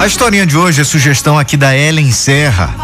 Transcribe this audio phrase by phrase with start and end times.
[0.00, 2.74] A historinha de hoje é sugestão aqui da Ellen Serra.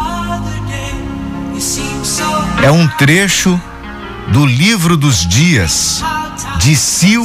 [2.61, 3.59] É um trecho
[4.33, 6.03] do livro dos dias
[6.59, 7.23] de Sil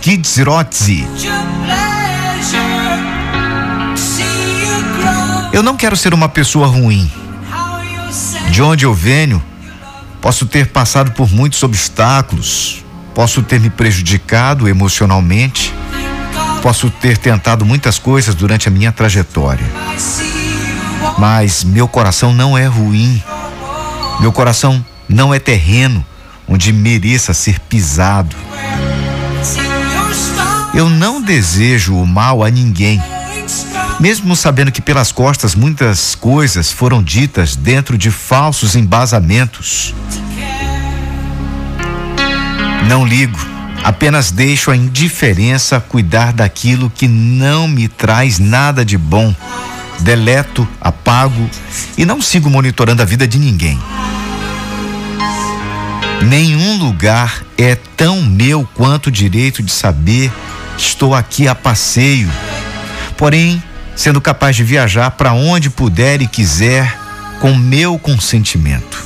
[0.00, 1.06] Kidzrotzi.
[5.52, 7.10] Eu não quero ser uma pessoa ruim.
[8.50, 9.42] De onde eu venho,
[10.20, 15.74] posso ter passado por muitos obstáculos, posso ter me prejudicado emocionalmente,
[16.62, 19.66] posso ter tentado muitas coisas durante a minha trajetória.
[21.18, 23.22] Mas meu coração não é ruim.
[24.20, 26.04] Meu coração não é terreno
[26.48, 28.36] onde mereça ser pisado.
[30.72, 33.02] Eu não desejo o mal a ninguém
[34.00, 39.94] mesmo sabendo que pelas costas muitas coisas foram ditas dentro de falsos embasamentos.
[42.88, 43.38] Não ligo,
[43.84, 49.34] apenas deixo a indiferença cuidar daquilo que não me traz nada de bom.
[50.00, 51.48] Deleto, apago
[51.96, 53.78] e não sigo monitorando a vida de ninguém.
[56.22, 60.32] Nenhum lugar é tão meu quanto o direito de saber
[60.76, 62.30] que estou aqui a passeio.
[63.16, 63.62] Porém,
[63.94, 66.98] sendo capaz de viajar para onde puder e quiser
[67.40, 69.02] com meu consentimento.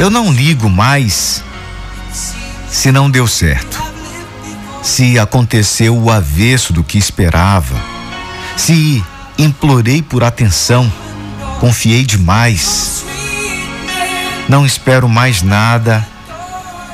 [0.00, 1.42] Eu não ligo mais
[2.74, 3.80] se não deu certo,
[4.82, 7.80] se aconteceu o avesso do que esperava,
[8.56, 9.02] se
[9.38, 10.92] implorei por atenção,
[11.60, 13.04] confiei demais.
[14.48, 16.04] Não espero mais nada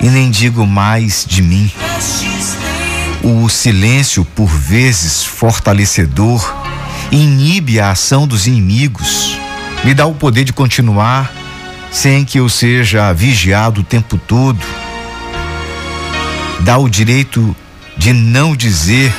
[0.02, 1.72] e nem digo mais de mim.
[3.22, 6.54] O silêncio, por vezes fortalecedor,
[7.10, 9.38] inibe a ação dos inimigos,
[9.82, 11.32] me dá o poder de continuar
[11.90, 14.79] sem que eu seja vigiado o tempo todo.
[16.62, 17.56] Dá o direito
[17.96, 19.12] de não dizer,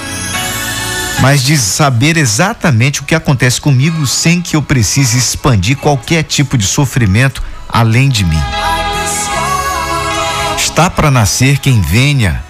[1.19, 6.57] mas de saber exatamente o que acontece comigo sem que eu precise expandir qualquer tipo
[6.57, 8.41] de sofrimento além de mim.
[10.57, 12.43] Está para nascer quem venha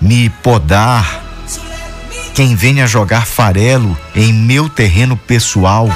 [0.00, 1.22] me podar,
[2.34, 5.88] quem venha jogar farelo em meu terreno pessoal.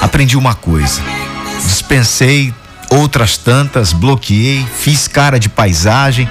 [0.00, 1.02] Aprendi uma coisa:
[1.62, 2.54] dispensei
[2.90, 6.28] outras tantas, bloqueei, fiz cara de paisagem,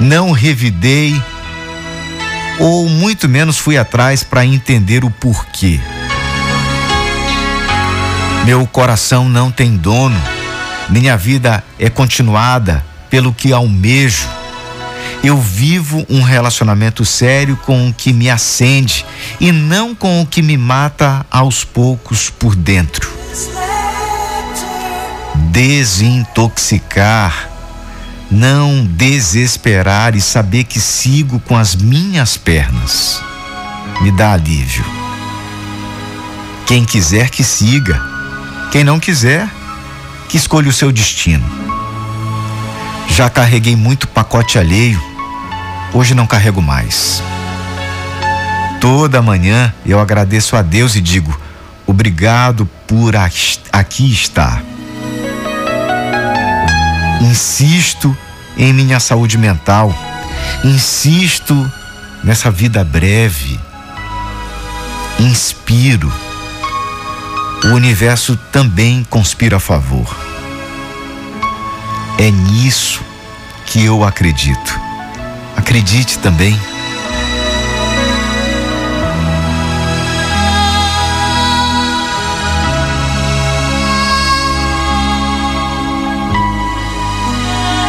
[0.00, 1.20] não revidei,
[2.58, 5.80] ou muito menos fui atrás para entender o porquê.
[8.44, 10.20] Meu coração não tem dono,
[10.88, 14.28] minha vida é continuada pelo que almejo
[15.22, 19.04] eu vivo um relacionamento sério com o que me acende
[19.40, 23.12] e não com o que me mata aos poucos por dentro.
[25.50, 27.50] Desintoxicar,
[28.30, 33.20] não desesperar e saber que sigo com as minhas pernas,
[34.00, 34.84] me dá alívio.
[36.66, 38.00] Quem quiser que siga,
[38.72, 39.48] quem não quiser,
[40.28, 41.44] que escolha o seu destino.
[43.08, 45.00] Já carreguei muito pacote alheio
[45.96, 47.22] Hoje não carrego mais.
[48.82, 51.34] Toda manhã eu agradeço a Deus e digo:
[51.86, 54.62] obrigado por aqui estar.
[57.20, 58.16] Insisto
[58.56, 59.94] em minha saúde mental.
[60.64, 61.70] Insisto
[62.22, 63.58] nessa vida breve.
[65.18, 66.12] Inspiro.
[67.64, 70.14] O universo também conspira a favor.
[72.18, 73.02] É nisso
[73.66, 74.80] que eu acredito.
[75.56, 76.58] Acredite também